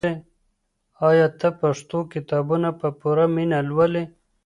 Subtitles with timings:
[1.09, 4.03] آیا ته پښتو کتابونه په پوره مینه لولې؟